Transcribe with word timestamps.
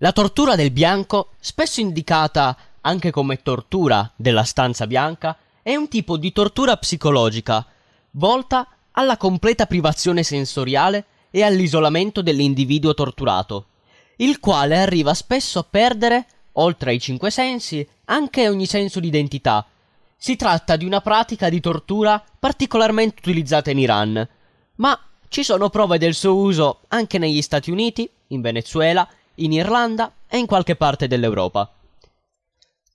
La 0.00 0.12
tortura 0.12 0.54
del 0.54 0.70
bianco, 0.70 1.30
spesso 1.40 1.80
indicata 1.80 2.56
anche 2.82 3.10
come 3.10 3.42
tortura 3.42 4.08
della 4.14 4.44
stanza 4.44 4.86
bianca, 4.86 5.36
è 5.60 5.74
un 5.74 5.88
tipo 5.88 6.16
di 6.16 6.30
tortura 6.30 6.76
psicologica 6.76 7.66
volta 8.12 8.68
alla 8.92 9.16
completa 9.16 9.66
privazione 9.66 10.22
sensoriale 10.22 11.04
e 11.30 11.42
all'isolamento 11.42 12.22
dell'individuo 12.22 12.94
torturato, 12.94 13.66
il 14.16 14.38
quale 14.38 14.78
arriva 14.78 15.14
spesso 15.14 15.58
a 15.58 15.66
perdere, 15.68 16.26
oltre 16.52 16.90
ai 16.92 17.00
cinque 17.00 17.30
sensi, 17.30 17.86
anche 18.04 18.48
ogni 18.48 18.66
senso 18.66 19.00
di 19.00 19.08
identità. 19.08 19.66
Si 20.16 20.36
tratta 20.36 20.76
di 20.76 20.84
una 20.84 21.00
pratica 21.00 21.48
di 21.48 21.60
tortura 21.60 22.22
particolarmente 22.38 23.16
utilizzata 23.18 23.72
in 23.72 23.78
Iran, 23.78 24.28
ma 24.76 24.98
ci 25.28 25.42
sono 25.42 25.70
prove 25.70 25.98
del 25.98 26.14
suo 26.14 26.36
uso 26.36 26.80
anche 26.88 27.18
negli 27.18 27.42
Stati 27.42 27.72
Uniti, 27.72 28.08
in 28.28 28.40
Venezuela 28.40 29.08
in 29.38 29.52
Irlanda 29.52 30.12
e 30.28 30.38
in 30.38 30.46
qualche 30.46 30.76
parte 30.76 31.06
dell'Europa. 31.08 31.72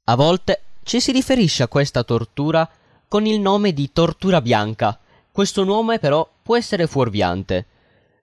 A 0.06 0.16
volte 0.16 0.62
ci 0.84 1.00
si 1.00 1.12
riferisce 1.12 1.64
a 1.64 1.68
questa 1.68 2.04
tortura 2.04 2.70
con 3.08 3.26
il 3.26 3.40
nome 3.40 3.74
di 3.74 3.92
tortura 3.94 4.42
bianca. 4.42 5.00
Questo 5.32 5.64
nome 5.64 6.00
però 6.00 6.28
può 6.42 6.58
essere 6.58 6.88
fuorviante, 6.88 7.66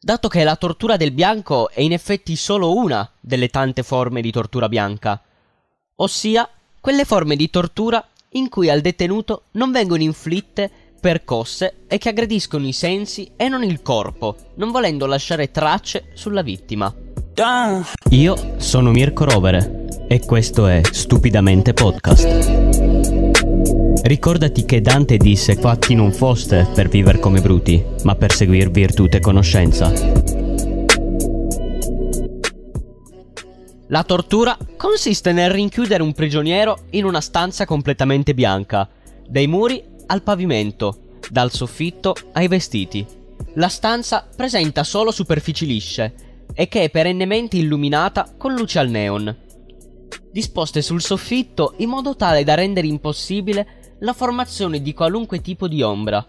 dato 0.01 0.29
che 0.29 0.45
la 0.45 0.57
tortura 0.57 0.97
del 0.97 1.13
bianco 1.13 1.71
è 1.71 1.81
in 1.81 1.93
effetti 1.93 2.37
solo 2.37 2.75
una 2.75 3.11
delle 3.19 3.49
tante 3.49 3.83
forme 3.83 4.21
di 4.21 4.31
tortura 4.31 4.69
bianca, 4.69 5.21
ossia 5.97 6.49
quelle 6.81 7.05
forme 7.05 7.37
di 7.37 7.51
tortura 7.51 8.07
in 8.31 8.49
cui 8.49 8.71
al 8.71 8.81
detenuto 8.81 9.45
non 9.53 9.73
vengono 9.73 10.03
inflitte 10.03 10.71
percosse 11.01 11.85
e 11.87 11.99
che 11.99 12.11
aggrediscono 12.11 12.67
i 12.67 12.73
sensi 12.73 13.31
e 13.37 13.49
non 13.49 13.65
il 13.65 13.83
corpo, 13.83 14.37
non 14.57 14.71
volendo 14.71 15.07
lasciare 15.07 15.51
tracce 15.51 16.11
sulla 16.15 16.43
vittima. 16.43 16.95
Io 18.11 18.55
sono 18.59 18.91
Mirko 18.91 19.25
Rovere 19.25 19.87
e 20.09 20.21
questo 20.21 20.67
è 20.67 20.81
Stupidamente 20.83 21.73
Podcast. 21.73 22.27
Ricordati 24.03 24.65
che 24.65 24.81
Dante 24.81 25.17
disse 25.17 25.55
fatti 25.55 25.95
non 25.95 26.13
foste 26.13 26.69
per 26.75 26.89
vivere 26.89 27.21
come 27.21 27.41
bruti, 27.41 27.83
ma 28.03 28.17
per 28.17 28.33
seguir 28.33 28.71
virtù 28.71 29.07
e 29.09 29.21
conoscenza. 29.21 29.93
La 33.87 34.03
tortura 34.03 34.59
consiste 34.77 35.33
nel 35.33 35.51
rinchiudere 35.51 36.03
un 36.03 36.13
prigioniero 36.13 36.81
in 36.91 37.05
una 37.05 37.21
stanza 37.21 37.65
completamente 37.65 38.35
bianca, 38.35 38.89
dai 39.27 39.47
muri 39.47 39.83
al 40.07 40.23
pavimento, 40.23 41.19
dal 41.31 41.53
soffitto 41.53 42.15
ai 42.33 42.49
vestiti. 42.49 43.07
La 43.55 43.69
stanza 43.69 44.29
presenta 44.35 44.85
solo 44.85 45.11
superfici 45.11 45.65
lisce 45.65 46.29
e 46.53 46.69
che 46.69 46.85
è 46.85 46.91
perennemente 46.91 47.57
illuminata 47.57 48.35
con 48.37 48.55
luce 48.55 48.79
al 48.79 48.89
neon, 48.89 49.37
disposte 50.31 50.83
sul 50.83 51.01
soffitto 51.01 51.75
in 51.79 51.89
modo 51.89 52.17
tale 52.17 52.45
da 52.45 52.55
rendere 52.55 52.87
impossibile 52.87 53.97
la 54.01 54.13
formazione 54.13 54.81
di 54.81 54.95
qualunque 54.95 55.41
tipo 55.41 55.69
di 55.69 55.83
ombra. 55.83 56.27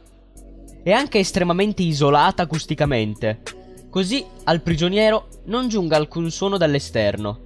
È 0.84 0.92
anche 0.92 1.20
estremamente 1.20 1.84
isolata 1.84 2.44
acusticamente, 2.44 3.42
così 3.90 4.26
al 4.46 4.62
prigioniero 4.62 5.28
non 5.46 5.68
giunga 5.68 5.96
alcun 5.96 6.32
suono 6.32 6.58
dall'esterno 6.58 7.42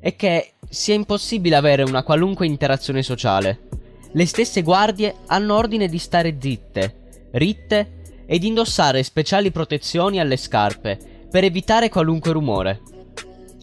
e 0.00 0.16
che 0.16 0.54
sia 0.68 0.94
impossibile 0.94 1.56
avere 1.56 1.82
una 1.82 2.02
qualunque 2.02 2.46
interazione 2.46 3.02
sociale. 3.02 3.68
Le 4.12 4.26
stesse 4.26 4.62
guardie 4.62 5.16
hanno 5.26 5.54
ordine 5.54 5.88
di 5.88 5.98
stare 5.98 6.36
zitte, 6.40 7.28
ritte 7.32 7.98
ed 8.26 8.42
indossare 8.42 9.02
speciali 9.02 9.50
protezioni 9.50 10.18
alle 10.18 10.36
scarpe 10.36 10.98
per 11.30 11.44
evitare 11.44 11.88
qualunque 11.88 12.32
rumore. 12.32 12.80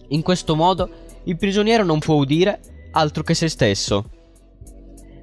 In 0.09 0.21
questo 0.21 0.55
modo 0.55 0.89
il 1.25 1.35
prigioniero 1.37 1.83
non 1.83 1.99
può 1.99 2.15
udire 2.15 2.59
altro 2.91 3.23
che 3.23 3.33
se 3.33 3.49
stesso. 3.49 4.09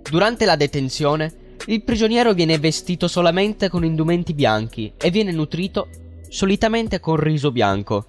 Durante 0.08 0.44
la 0.44 0.56
detenzione, 0.56 1.42
il 1.66 1.82
prigioniero 1.82 2.34
viene 2.34 2.58
vestito 2.58 3.08
solamente 3.08 3.70
con 3.70 3.84
indumenti 3.84 4.34
bianchi 4.34 4.92
e 4.98 5.10
viene 5.10 5.32
nutrito 5.32 5.88
solitamente 6.28 7.00
con 7.00 7.16
riso 7.16 7.50
bianco, 7.50 8.04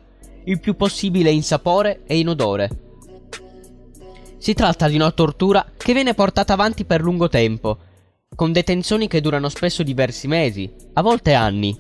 il 0.46 0.60
più 0.60 0.76
possibile 0.76 1.32
in 1.32 1.44
sapore 1.44 2.02
e 2.06 2.18
in 2.18 2.28
odore. 2.28 2.70
Si 4.38 4.54
tratta 4.54 4.88
di 4.88 4.96
una 4.96 5.12
tortura 5.12 5.66
che 5.78 5.94
viene 5.94 6.14
portata 6.14 6.54
avanti 6.54 6.84
per 6.86 7.02
lungo 7.02 7.30
tempo, 7.30 7.78
con 8.36 8.52
detenzioni 8.52 9.08
che 9.08 9.22
durano 9.22 9.48
spesso 9.48 9.82
diversi 9.82 10.28
mesi, 10.28 10.72
a 10.94 11.02
volte 11.02 11.34
anni, 11.34 11.76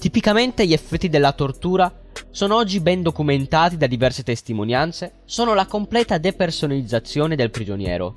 Tipicamente 0.00 0.66
gli 0.66 0.72
effetti 0.72 1.10
della 1.10 1.32
tortura 1.32 1.92
sono 2.30 2.56
oggi 2.56 2.80
ben 2.80 3.02
documentati 3.02 3.76
da 3.76 3.86
diverse 3.86 4.22
testimonianze, 4.22 5.16
sono 5.26 5.52
la 5.52 5.66
completa 5.66 6.16
depersonalizzazione 6.16 7.36
del 7.36 7.50
prigioniero, 7.50 8.14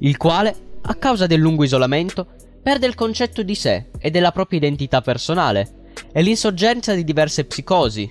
il 0.00 0.16
quale, 0.16 0.54
a 0.82 0.94
causa 0.96 1.28
del 1.28 1.38
lungo 1.38 1.62
isolamento, 1.62 2.26
perde 2.60 2.88
il 2.88 2.96
concetto 2.96 3.44
di 3.44 3.54
sé 3.54 3.90
e 3.96 4.10
della 4.10 4.32
propria 4.32 4.58
identità 4.58 5.02
personale 5.02 5.92
e 6.10 6.20
l'insorgenza 6.20 6.94
di 6.94 7.04
diverse 7.04 7.44
psicosi, 7.44 8.10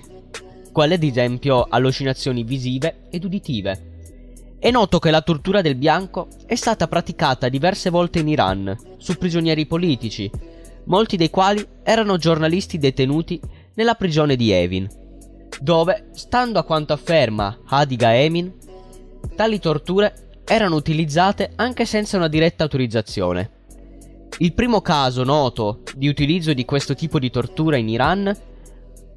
quale 0.72 0.94
ad 0.94 1.02
esempio 1.02 1.66
allucinazioni 1.68 2.42
visive 2.42 3.02
ed 3.10 3.22
uditive. 3.24 3.92
È 4.58 4.70
noto 4.70 4.98
che 4.98 5.10
la 5.10 5.20
tortura 5.20 5.60
del 5.60 5.74
bianco 5.74 6.28
è 6.46 6.54
stata 6.54 6.88
praticata 6.88 7.50
diverse 7.50 7.90
volte 7.90 8.20
in 8.20 8.28
Iran, 8.28 8.74
su 8.96 9.18
prigionieri 9.18 9.66
politici, 9.66 10.30
molti 10.86 11.16
dei 11.16 11.30
quali 11.30 11.66
erano 11.82 12.16
giornalisti 12.16 12.78
detenuti 12.78 13.40
nella 13.74 13.94
prigione 13.94 14.36
di 14.36 14.50
Evin, 14.50 14.88
dove, 15.60 16.10
stando 16.12 16.58
a 16.58 16.64
quanto 16.64 16.92
afferma 16.92 17.60
Hadiga 17.66 18.14
Emin, 18.14 18.52
tali 19.34 19.58
torture 19.58 20.42
erano 20.44 20.76
utilizzate 20.76 21.52
anche 21.56 21.84
senza 21.86 22.16
una 22.16 22.28
diretta 22.28 22.64
autorizzazione. 22.64 23.50
Il 24.38 24.52
primo 24.52 24.80
caso 24.80 25.22
noto 25.22 25.82
di 25.94 26.08
utilizzo 26.08 26.52
di 26.52 26.64
questo 26.64 26.94
tipo 26.94 27.18
di 27.18 27.30
tortura 27.30 27.76
in 27.76 27.88
Iran 27.88 28.36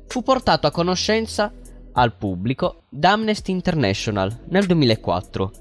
fu 0.08 0.22
portato 0.22 0.68
a 0.68 0.72
conoscenza 0.72 1.52
al 1.94 2.14
pubblico 2.16 2.84
da 2.90 3.14
Amnesty 3.14 3.52
International 3.52 4.46
nel 4.50 4.66
2004 4.66 5.52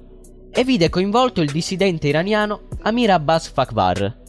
e 0.51 0.65
vide 0.65 0.91
coinvolto 0.91 1.41
il 1.41 1.51
dissidente 1.51 2.09
iraniano 2.09 2.63
Amir 2.83 3.11
Abbas 3.11 3.49
Fakvar, 3.49 4.25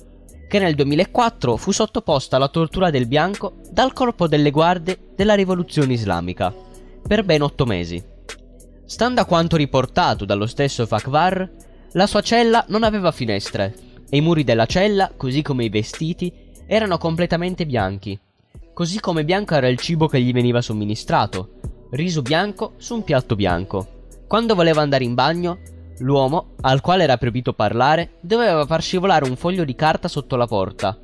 che 0.48 0.60
nel 0.60 0.76
2004 0.76 1.58
fu 1.58 1.72
sottoposta 1.72 2.38
alla 2.38 2.48
tortura 2.48 2.90
del 2.90 3.06
bianco 3.06 3.56
dal 3.70 3.94
corpo 3.94 4.28
delle 4.28 4.52
guardie 4.52 4.98
della 5.16 5.36
rivoluzione 5.36 5.94
islamica 5.94 6.54
per 7.06 7.24
ben 7.24 7.42
otto 7.42 7.66
mesi. 7.66 8.04
Stando 8.86 9.22
a 9.22 9.26
quanto 9.26 9.58
riportato 9.58 10.26
dallo 10.26 10.46
stesso 10.46 10.86
Fakvar, 10.86 11.50
la 11.92 12.08
sua 12.08 12.22
cella 12.22 12.64
non 12.70 12.84
aveva 12.84 13.12
finestre 13.12 13.74
e 14.10 14.18
i 14.18 14.22
muri 14.22 14.44
della 14.44 14.66
cella, 14.66 15.12
così 15.16 15.42
come 15.42 15.66
i 15.66 15.70
vestiti, 15.70 16.32
erano 16.66 16.98
completamente 16.98 17.66
bianchi, 17.66 18.18
così 18.74 19.00
come 19.00 19.26
bianco 19.26 19.56
era 19.56 19.68
il 19.68 19.78
cibo 19.78 20.08
che 20.08 20.22
gli 20.22 20.32
veniva 20.32 20.62
somministrato, 20.62 21.52
riso 21.92 22.22
bianco 22.22 22.74
su 22.78 22.96
un 22.96 23.04
piatto 23.04 23.36
bianco. 23.36 24.06
Quando 24.28 24.56
voleva 24.56 24.82
andare 24.82 25.04
in 25.04 25.14
bagno, 25.14 25.60
L'uomo, 26.00 26.54
al 26.62 26.82
quale 26.82 27.04
era 27.04 27.18
proibito 27.18 27.54
parlare, 27.54 28.12
doveva 28.20 28.66
far 28.66 28.82
scivolare 28.82 29.28
un 29.28 29.36
foglio 29.36 29.64
di 29.64 29.76
carta 29.76 30.08
sotto 30.08 30.36
la 30.36 30.46
porta. 30.46 30.98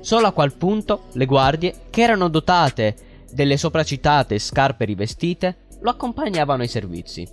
Solo 0.00 0.26
a 0.26 0.32
quel 0.32 0.52
punto 0.52 1.04
le 1.12 1.24
guardie, 1.24 1.74
che 1.90 2.02
erano 2.02 2.28
dotate 2.28 2.94
delle 3.32 3.56
sopracitate 3.56 4.38
scarpe 4.38 4.84
rivestite, 4.84 5.66
lo 5.80 5.90
accompagnavano 5.90 6.62
ai 6.62 6.68
servizi. 6.68 7.26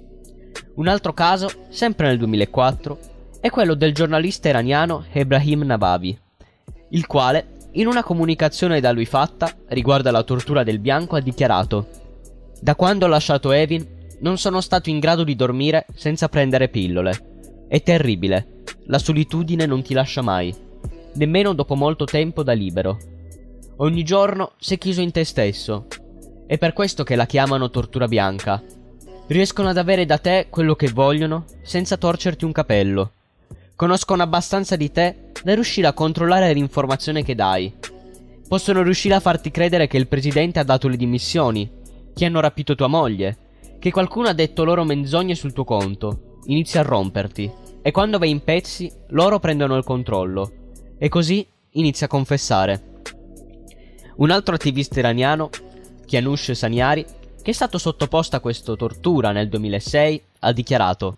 Un 0.75 0.87
altro 0.87 1.13
caso, 1.13 1.49
sempre 1.69 2.07
nel 2.07 2.17
2004, 2.17 2.99
è 3.41 3.49
quello 3.49 3.73
del 3.73 3.93
giornalista 3.93 4.49
iraniano 4.49 5.05
Ebrahim 5.11 5.63
Nabavi, 5.63 6.17
il 6.89 7.07
quale, 7.07 7.57
in 7.73 7.87
una 7.87 8.03
comunicazione 8.03 8.79
da 8.79 8.91
lui 8.91 9.05
fatta 9.05 9.49
riguardo 9.69 10.09
alla 10.09 10.23
tortura 10.23 10.63
del 10.63 10.79
bianco, 10.79 11.15
ha 11.15 11.21
dichiarato: 11.21 11.87
Da 12.59 12.75
quando 12.75 13.05
ho 13.05 13.09
lasciato 13.09 13.51
Evin, 13.51 13.85
non 14.21 14.37
sono 14.37 14.61
stato 14.61 14.89
in 14.89 14.99
grado 14.99 15.23
di 15.23 15.35
dormire 15.35 15.85
senza 15.93 16.29
prendere 16.29 16.69
pillole. 16.69 17.65
È 17.67 17.81
terribile. 17.81 18.63
La 18.85 18.97
solitudine 18.97 19.65
non 19.65 19.81
ti 19.81 19.93
lascia 19.93 20.21
mai, 20.21 20.53
nemmeno 21.13 21.53
dopo 21.53 21.75
molto 21.75 22.05
tempo 22.05 22.43
da 22.43 22.53
libero. 22.53 22.97
Ogni 23.77 24.03
giorno 24.03 24.53
sei 24.59 24.77
chiuso 24.77 25.01
in 25.01 25.11
te 25.11 25.23
stesso. 25.23 25.87
È 26.45 26.57
per 26.57 26.73
questo 26.73 27.03
che 27.03 27.15
la 27.15 27.25
chiamano 27.25 27.69
tortura 27.69 28.07
bianca. 28.07 28.61
Riescono 29.27 29.69
ad 29.69 29.77
avere 29.77 30.05
da 30.05 30.17
te 30.17 30.47
quello 30.49 30.75
che 30.75 30.89
vogliono 30.89 31.45
senza 31.63 31.97
torcerti 31.97 32.43
un 32.43 32.51
capello. 32.51 33.11
Conoscono 33.75 34.21
abbastanza 34.21 34.75
di 34.75 34.91
te 34.91 35.31
da 35.43 35.53
riuscire 35.53 35.87
a 35.87 35.93
controllare 35.93 36.53
l'informazione 36.53 37.23
che 37.23 37.33
dai. 37.33 37.73
Possono 38.47 38.83
riuscire 38.83 39.15
a 39.15 39.19
farti 39.21 39.49
credere 39.49 39.87
che 39.87 39.97
il 39.97 40.07
presidente 40.07 40.59
ha 40.59 40.63
dato 40.63 40.89
le 40.89 40.97
dimissioni, 40.97 41.69
che 42.13 42.25
hanno 42.25 42.41
rapito 42.41 42.75
tua 42.75 42.87
moglie, 42.87 43.37
che 43.81 43.89
qualcuno 43.89 44.27
ha 44.27 44.33
detto 44.33 44.63
loro 44.63 44.83
menzogne 44.83 45.33
sul 45.33 45.53
tuo 45.53 45.63
conto, 45.63 46.37
inizia 46.45 46.81
a 46.81 46.83
romperti. 46.83 47.51
E 47.81 47.89
quando 47.89 48.19
vai 48.19 48.29
in 48.29 48.43
pezzi 48.43 48.91
loro 49.07 49.39
prendono 49.39 49.75
il 49.75 49.83
controllo. 49.83 50.51
E 50.99 51.09
così 51.09 51.43
inizia 51.71 52.05
a 52.05 52.09
confessare. 52.09 52.99
Un 54.17 54.29
altro 54.29 54.53
attivista 54.53 54.99
iraniano, 54.99 55.49
Kianush 56.05 56.51
Saniari, 56.51 57.03
che 57.41 57.49
è 57.49 57.53
stato 57.53 57.79
sottoposto 57.79 58.35
a 58.35 58.39
questa 58.39 58.75
tortura 58.75 59.31
nel 59.31 59.49
2006, 59.49 60.23
ha 60.41 60.51
dichiarato 60.51 61.17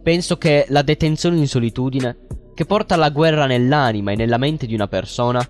Penso 0.00 0.38
che 0.38 0.66
la 0.68 0.82
detenzione 0.82 1.38
in 1.38 1.48
solitudine, 1.48 2.18
che 2.54 2.66
porta 2.66 2.94
alla 2.94 3.10
guerra 3.10 3.46
nell'anima 3.46 4.12
e 4.12 4.16
nella 4.16 4.38
mente 4.38 4.66
di 4.66 4.74
una 4.74 4.86
persona, 4.86 5.44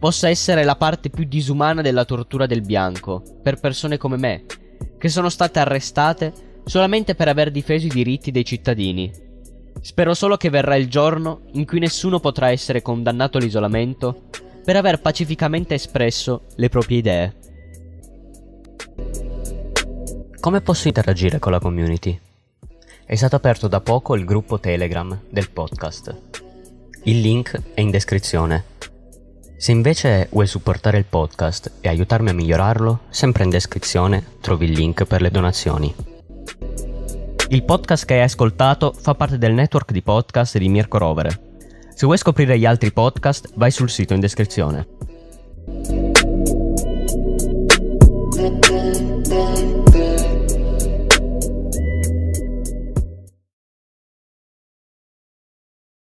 possa 0.00 0.28
essere 0.28 0.64
la 0.64 0.74
parte 0.74 1.08
più 1.08 1.22
disumana 1.22 1.82
della 1.82 2.04
tortura 2.04 2.46
del 2.46 2.62
bianco, 2.62 3.22
per 3.40 3.60
persone 3.60 3.96
come 3.96 4.16
me, 4.16 4.44
che 5.02 5.08
sono 5.08 5.30
state 5.30 5.58
arrestate 5.58 6.32
solamente 6.64 7.16
per 7.16 7.26
aver 7.26 7.50
difeso 7.50 7.86
i 7.86 7.88
diritti 7.88 8.30
dei 8.30 8.44
cittadini. 8.44 9.10
Spero 9.80 10.14
solo 10.14 10.36
che 10.36 10.48
verrà 10.48 10.76
il 10.76 10.88
giorno 10.88 11.40
in 11.54 11.66
cui 11.66 11.80
nessuno 11.80 12.20
potrà 12.20 12.50
essere 12.50 12.82
condannato 12.82 13.36
all'isolamento 13.36 14.26
per 14.64 14.76
aver 14.76 15.00
pacificamente 15.00 15.74
espresso 15.74 16.44
le 16.54 16.68
proprie 16.68 16.98
idee. 16.98 17.34
Come 20.38 20.60
posso 20.60 20.86
interagire 20.86 21.40
con 21.40 21.50
la 21.50 21.58
community? 21.58 22.16
È 23.04 23.16
stato 23.16 23.34
aperto 23.34 23.66
da 23.66 23.80
poco 23.80 24.14
il 24.14 24.24
gruppo 24.24 24.60
Telegram 24.60 25.20
del 25.28 25.50
podcast. 25.50 26.16
Il 27.02 27.18
link 27.18 27.60
è 27.74 27.80
in 27.80 27.90
descrizione. 27.90 28.66
Se 29.62 29.70
invece 29.70 30.26
vuoi 30.32 30.48
supportare 30.48 30.98
il 30.98 31.04
podcast 31.04 31.70
e 31.80 31.88
aiutarmi 31.88 32.30
a 32.30 32.34
migliorarlo, 32.34 33.02
sempre 33.10 33.44
in 33.44 33.50
descrizione 33.50 34.24
trovi 34.40 34.64
il 34.64 34.72
link 34.72 35.04
per 35.04 35.20
le 35.20 35.30
donazioni. 35.30 35.94
Il 37.48 37.62
podcast 37.62 38.04
che 38.04 38.14
hai 38.14 38.22
ascoltato 38.22 38.92
fa 38.92 39.14
parte 39.14 39.38
del 39.38 39.52
network 39.52 39.92
di 39.92 40.02
podcast 40.02 40.58
di 40.58 40.68
Mirko 40.68 40.98
Rovere. 40.98 41.58
Se 41.94 42.06
vuoi 42.06 42.18
scoprire 42.18 42.58
gli 42.58 42.66
altri 42.66 42.90
podcast, 42.90 43.52
vai 43.54 43.70
sul 43.70 43.88
sito 43.88 44.14
in 44.14 44.18
descrizione. 44.18 44.84